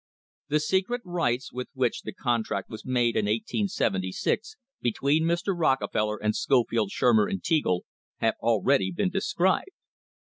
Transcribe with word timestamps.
The 0.47 0.59
secret 0.59 1.03
rites 1.05 1.53
with 1.53 1.69
which 1.75 2.01
the 2.01 2.11
contract 2.11 2.71
was 2.71 2.83
made 2.83 3.15
in 3.15 3.25
1876 3.25 4.55
between 4.81 5.25
Mr. 5.25 5.53
Rocke 5.55 5.87
feller 5.93 6.17
and 6.19 6.35
Scofield, 6.35 6.89
Shurmer 6.89 7.29
and 7.29 7.43
Teagle 7.43 7.81
have 8.17 8.33
already 8.41 8.89
been 8.91 9.11
described. 9.11 9.69